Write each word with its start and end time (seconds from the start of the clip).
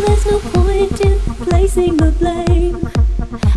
There's 0.00 0.26
no 0.26 0.38
point 0.40 1.00
in 1.00 1.18
placing 1.46 1.96
the 1.96 2.12
blame. 2.18 2.76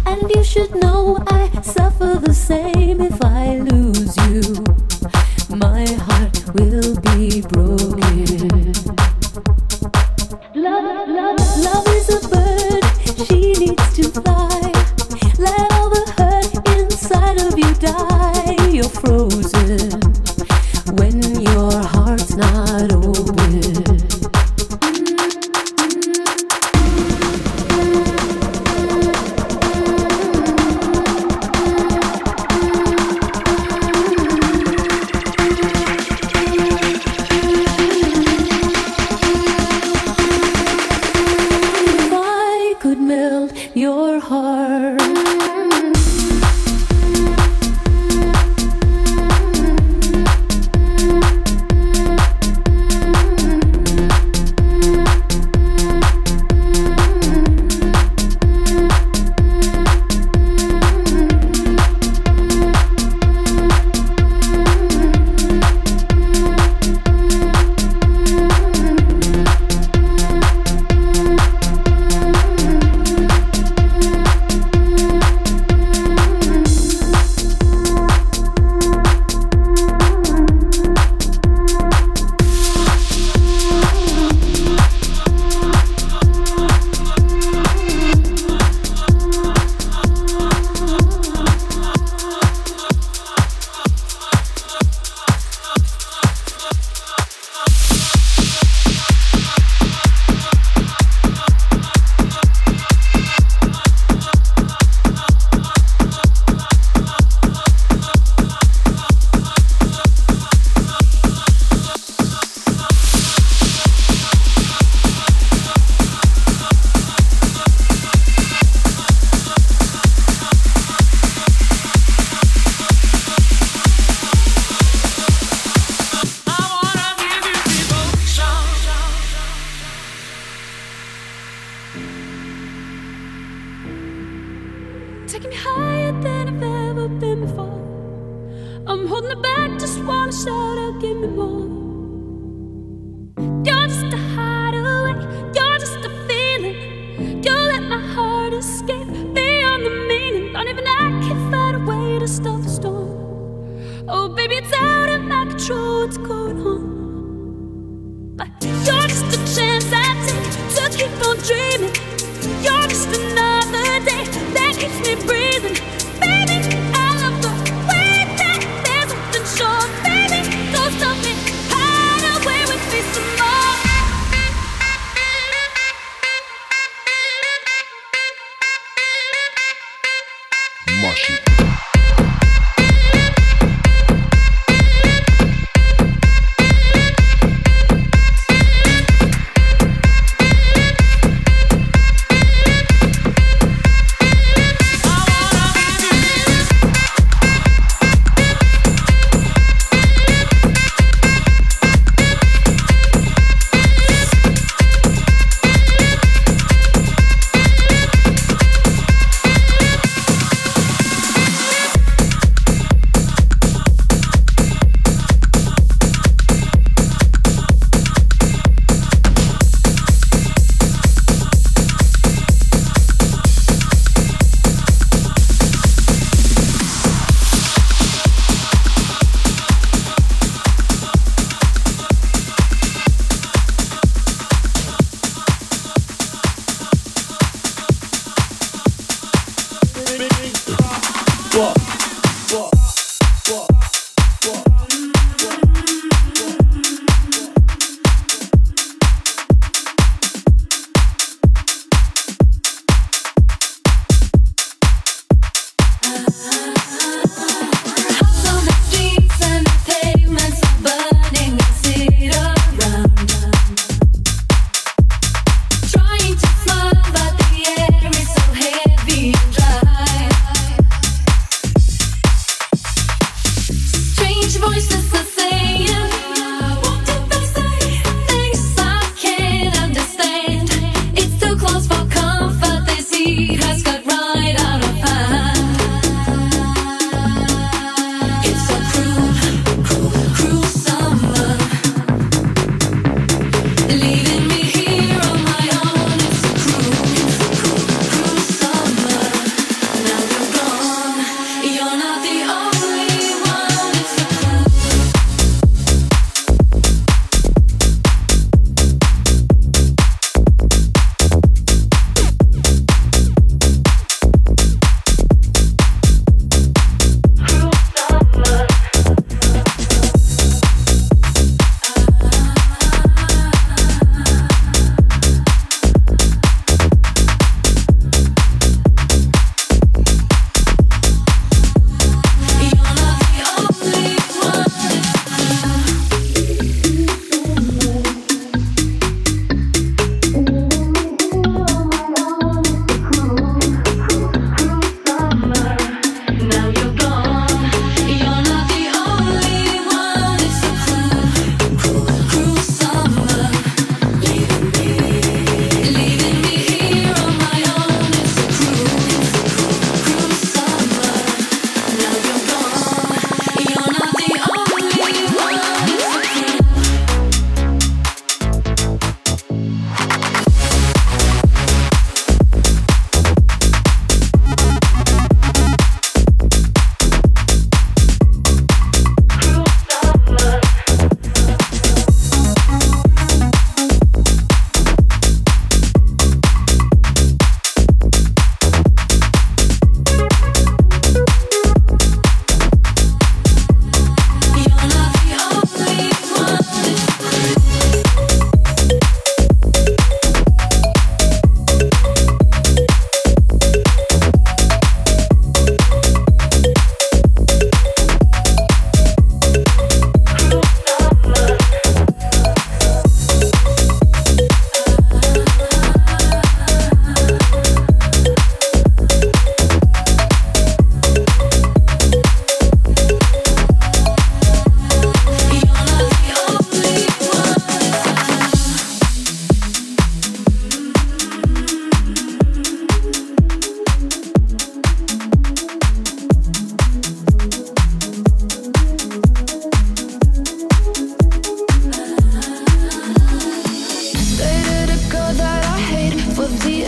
And 0.06 0.30
you 0.34 0.44
should 0.44 0.74
know 0.76 1.24
I 1.28 1.50
suffer 1.62 2.20
the 2.22 2.34
same 2.34 3.02
if 3.02 3.22
I 3.24 3.58
lose 3.58 4.16
you. 4.30 4.64
My 5.56 5.86
heart 6.06 6.44
will 6.56 6.96
be 7.02 7.42
broken. 7.42 7.79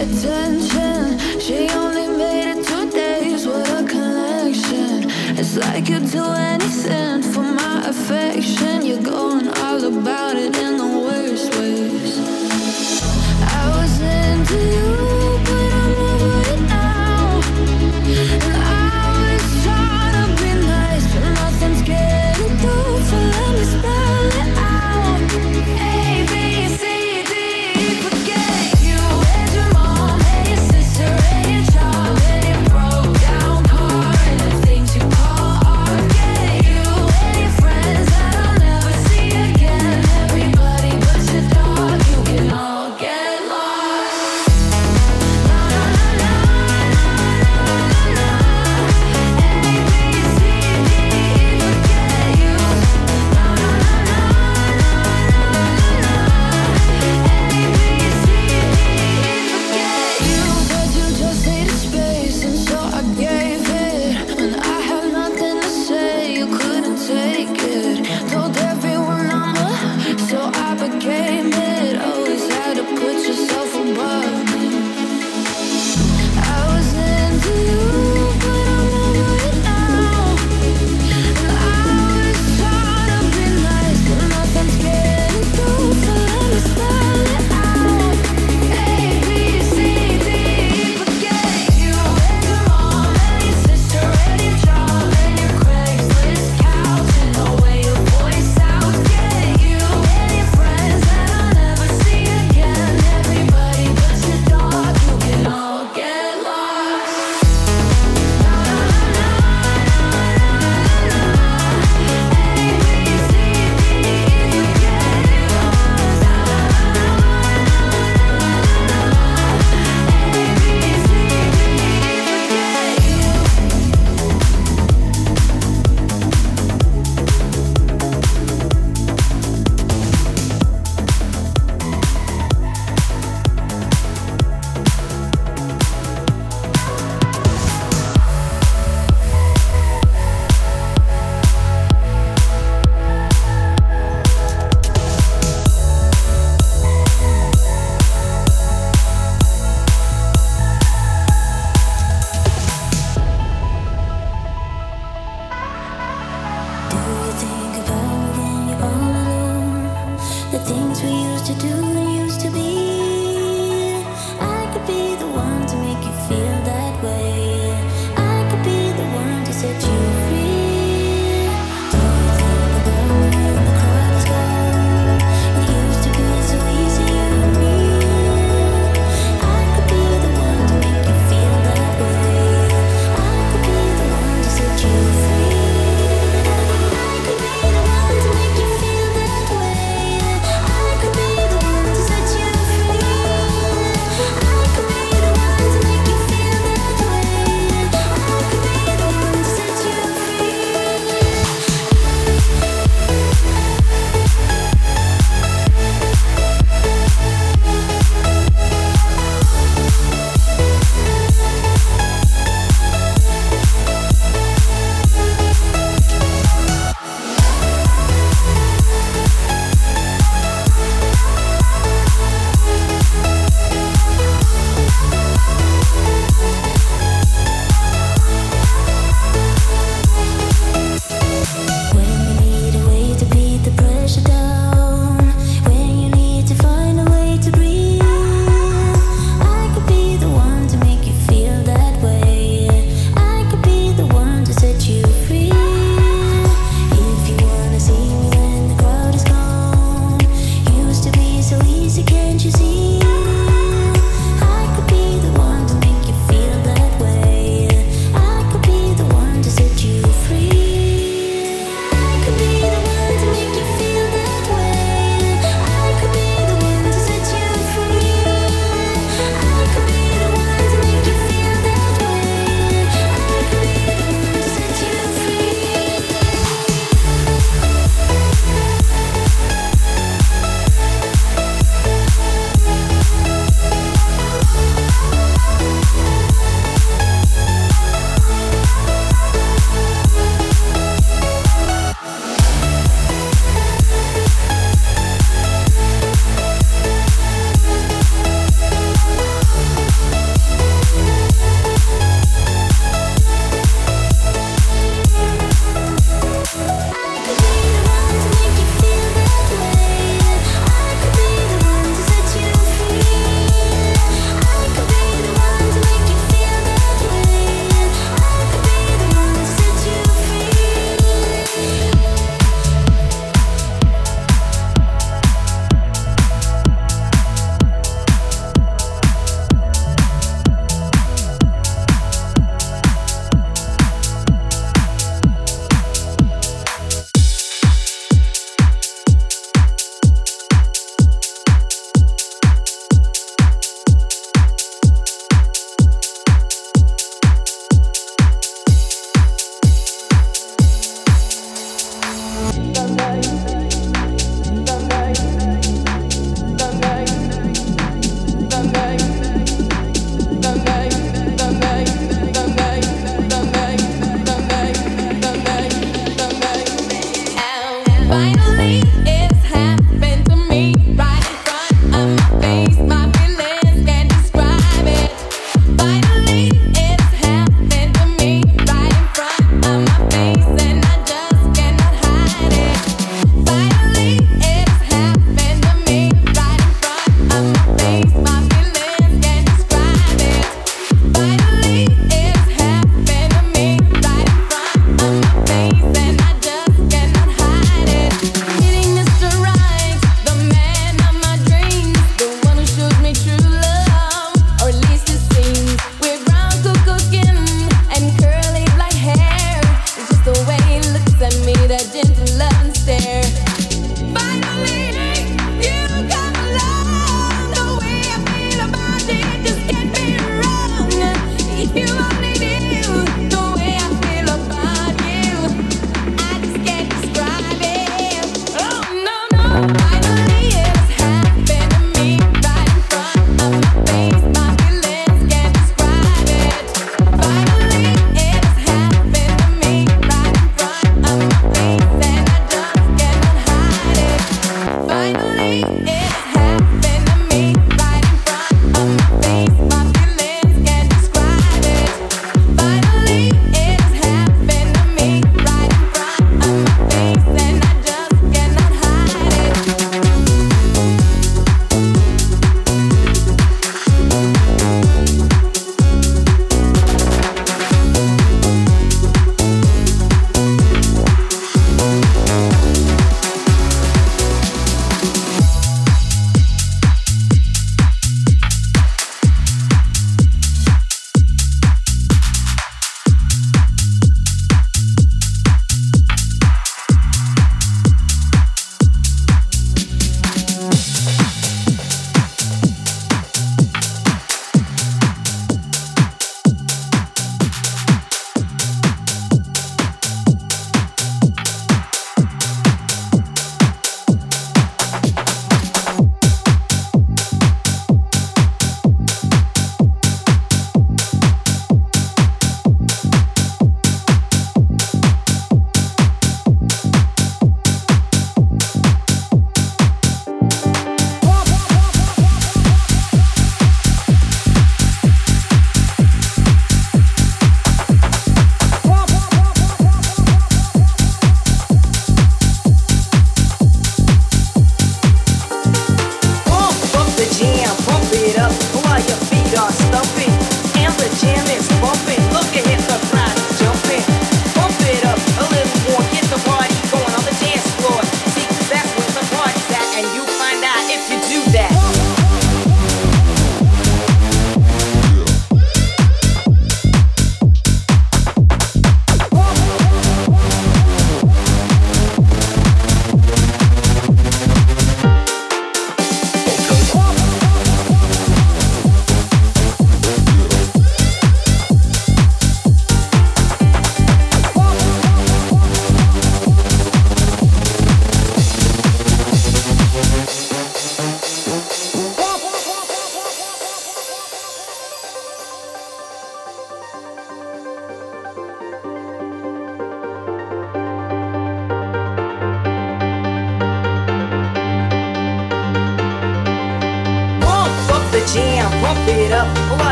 attention. 0.00 1.18
She 1.38 1.68
only 1.70 2.08
made 2.08 2.52
it 2.52 2.66
two 2.66 2.90
days. 2.90 3.46
with 3.46 3.68
a 3.68 3.84
connection. 3.86 5.10
It's 5.38 5.56
like 5.56 5.88
you 5.88 6.00
do 6.00 6.24
anything. 6.24 6.59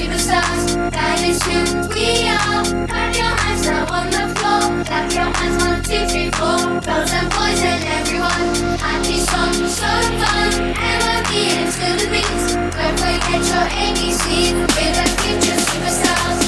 Superstars, 0.00 0.12
the 0.12 0.18
stars. 0.18 0.74
That 0.96 1.20
is 1.28 1.42
who 1.42 1.60
we 1.92 2.24
are. 2.24 2.64
Clap 2.88 3.14
your 3.14 3.34
hands 3.36 3.66
now 3.66 3.84
on 3.92 4.06
the 4.08 4.32
floor. 4.32 4.84
Clap 4.88 5.12
your 5.12 5.28
hands 5.28 5.62
one, 5.62 5.82
two, 5.84 6.08
three, 6.08 6.30
four. 6.30 6.56
Girls 6.80 7.12
and 7.12 7.28
boys 7.28 7.60
and 7.60 7.84
everyone. 7.84 8.78
Happy 8.80 9.18
song, 9.20 9.52
so 9.68 9.92
fun. 10.16 10.72
Melody 10.72 11.52
into 11.52 11.88
the 12.00 12.08
beat. 12.08 12.48
Don't 12.72 12.96
forget 12.96 13.44
your 13.44 13.66
ABC. 13.76 14.56
We're 14.72 14.94
the 14.96 15.06
future 15.20 15.60
superstars. 15.68 16.39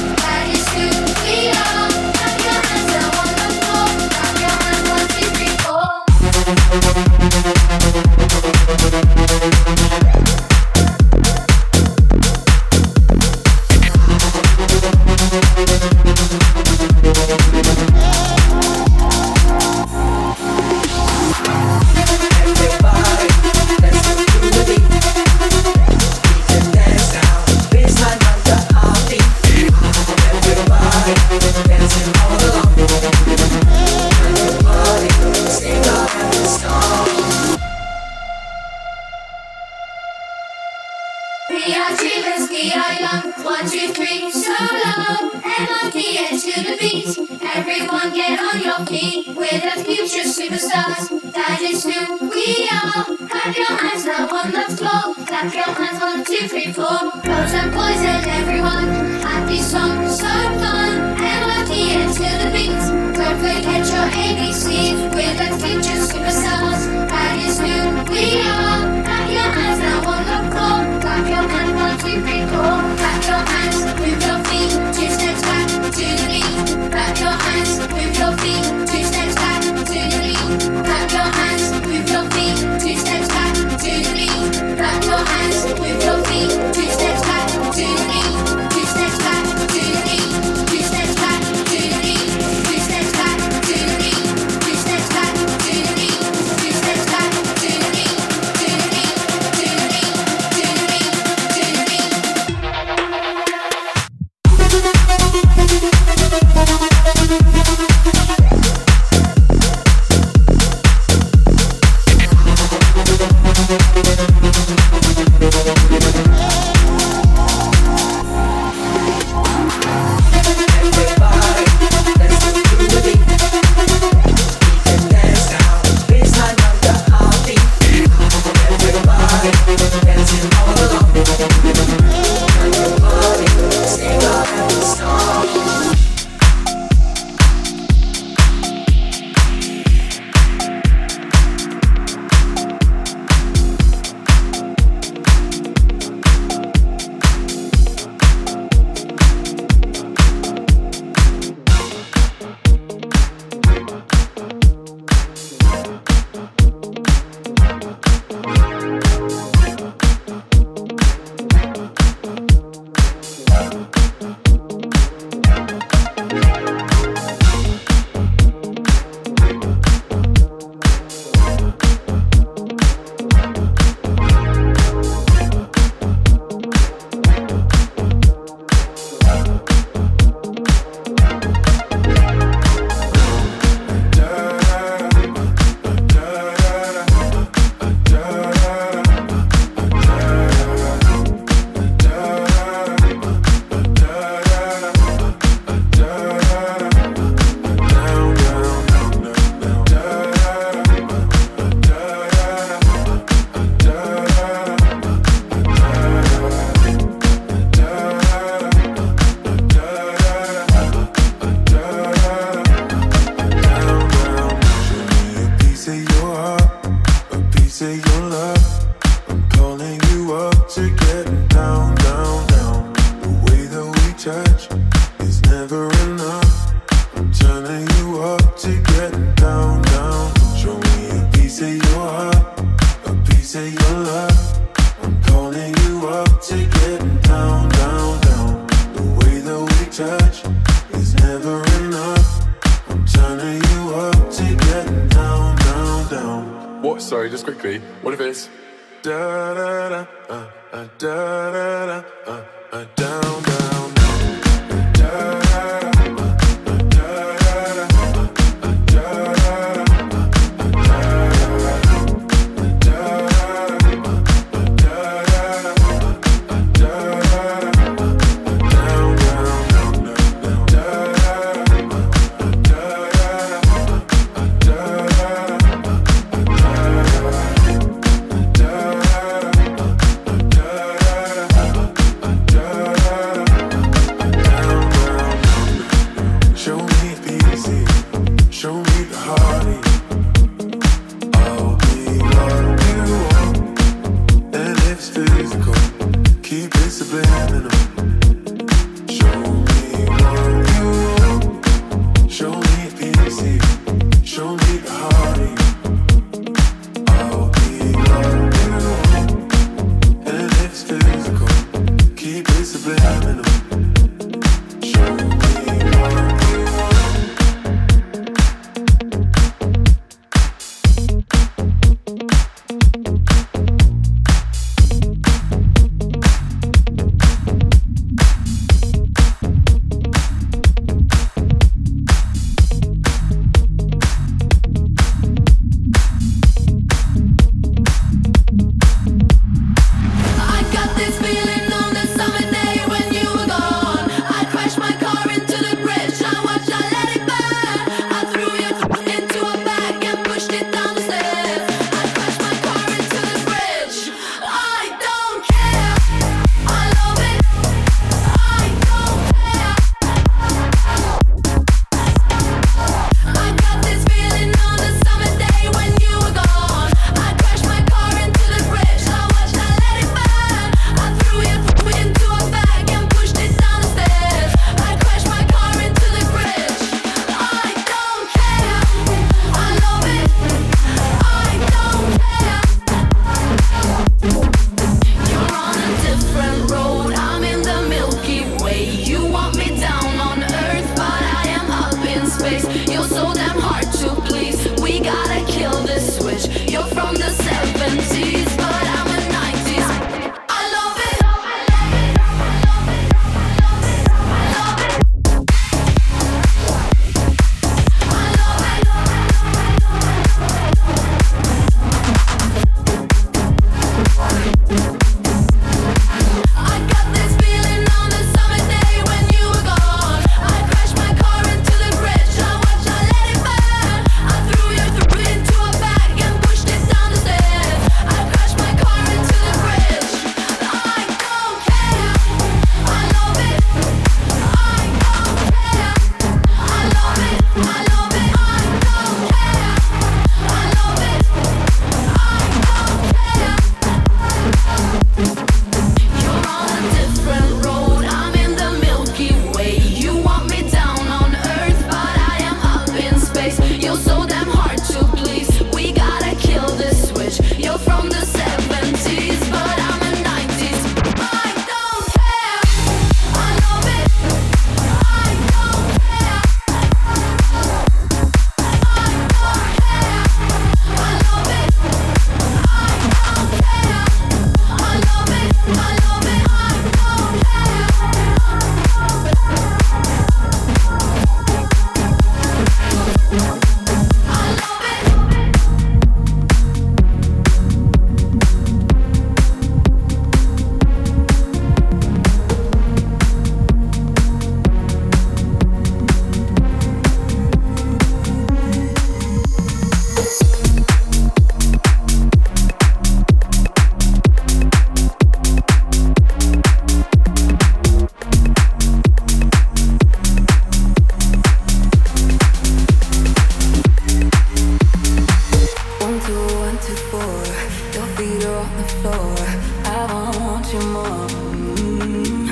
I 519.15 520.37
want 520.41 520.73
you 520.73 520.81
more. 520.81 521.29
Mm. 521.77 522.49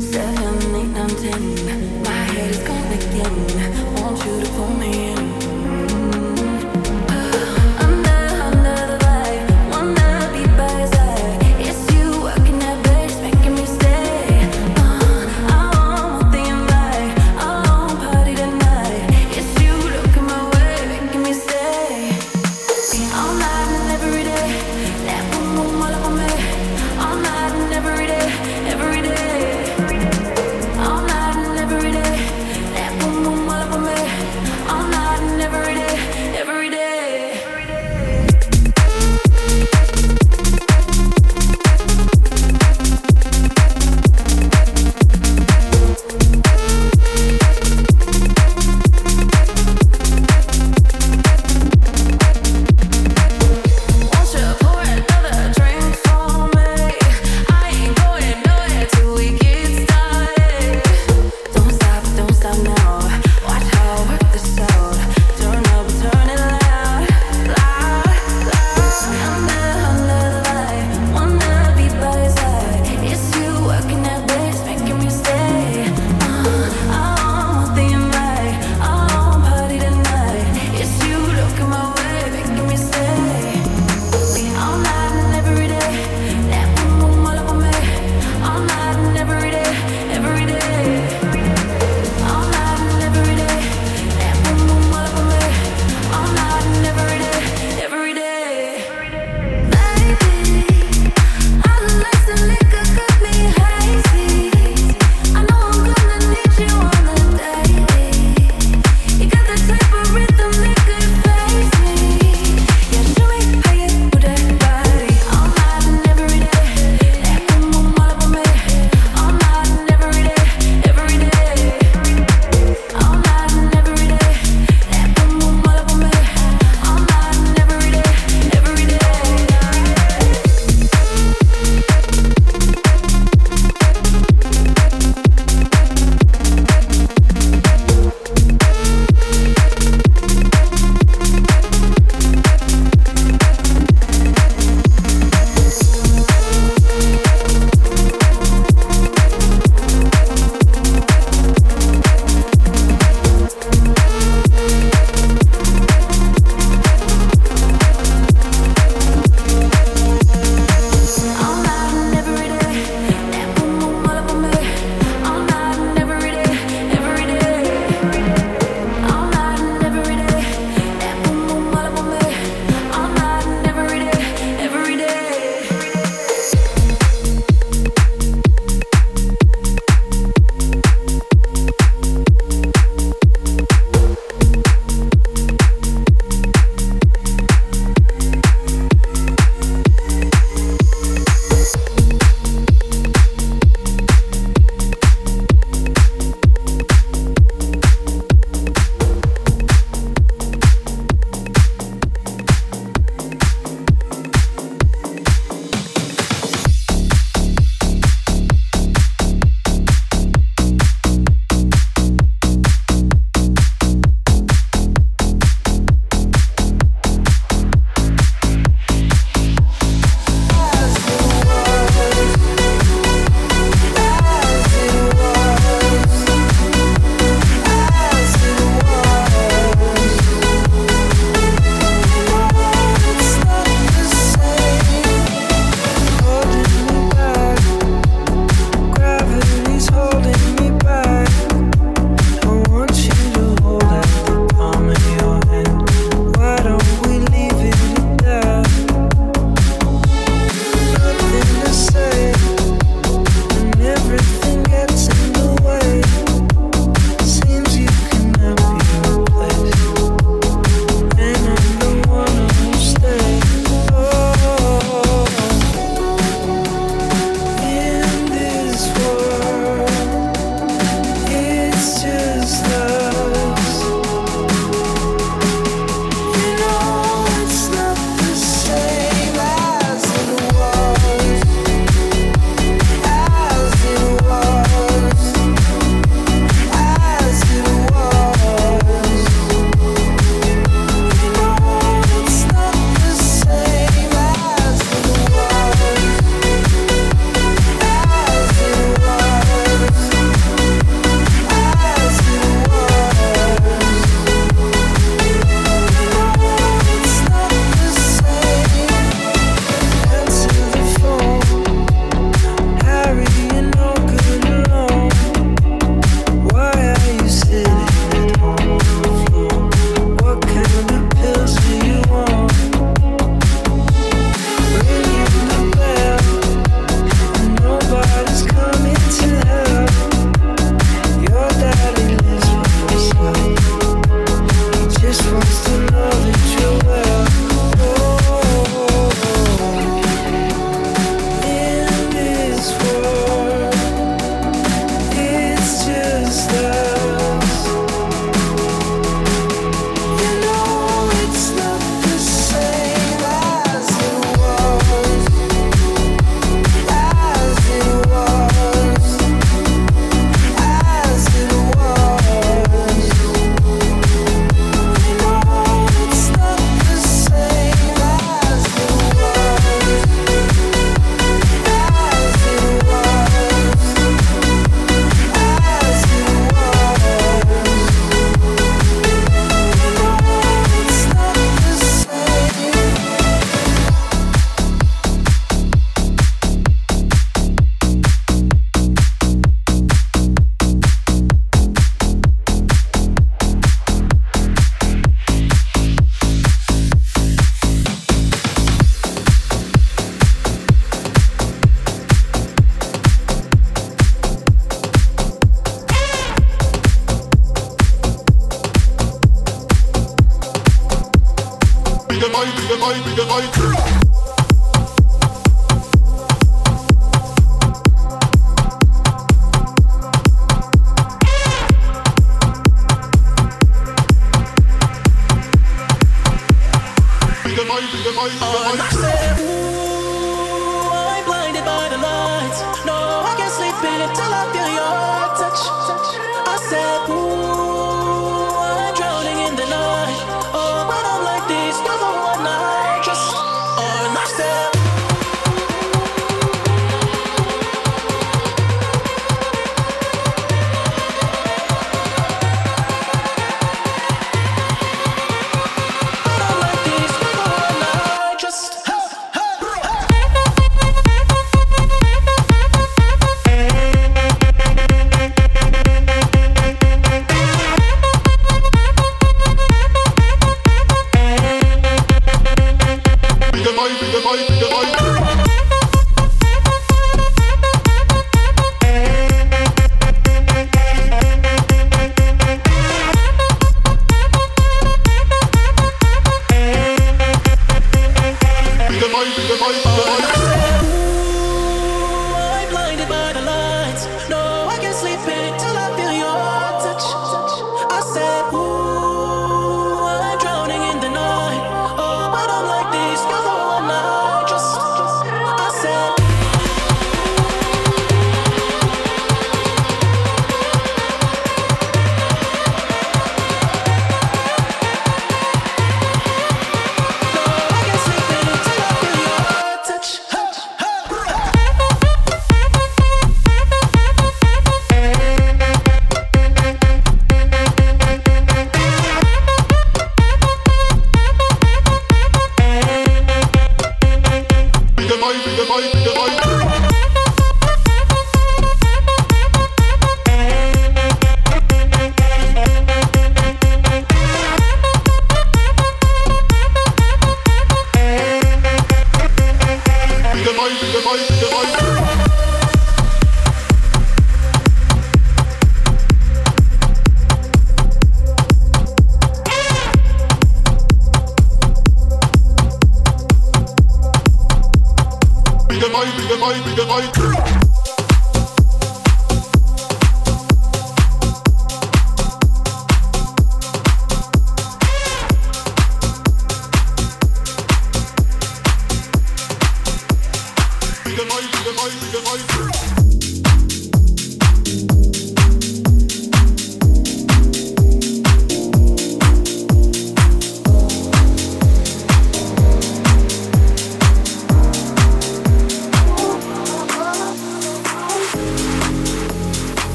Seven, 0.00 0.74
eight, 0.76 0.90
nine, 0.96 1.08
ten. 1.08 2.02
My 2.02 2.10
head 2.10 2.50
is 2.50 2.58
gone 2.58 2.92
again. 2.92 3.36
Want 3.96 4.18
you 4.24 4.40
to 4.42 4.46
pull 4.52 4.68
me 4.74 5.05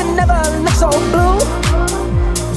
You 0.00 0.14
never 0.14 0.40
look 0.62 0.72
so 0.72 0.88
blue. 1.12 1.38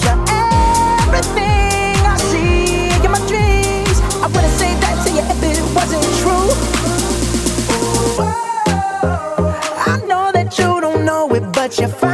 You're 0.03 0.23
everything 0.31 1.99
I 2.07 2.15
see 2.31 2.87
in 3.03 3.11
my 3.11 3.19
dreams. 3.27 3.99
I 4.23 4.27
wouldn't 4.27 4.53
say 4.53 4.73
that 4.79 4.95
to 5.05 5.11
you 5.11 5.23
if 5.33 5.43
it 5.43 5.75
wasn't 5.75 6.07
true. 6.21 6.49
I 9.91 9.99
know 10.07 10.31
that 10.31 10.57
you 10.57 10.79
don't 10.79 11.03
know 11.03 11.27
it, 11.35 11.51
but 11.51 11.77
you're 11.77 11.89
fine. 11.89 12.12